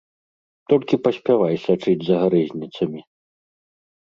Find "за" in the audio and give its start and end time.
2.09-2.15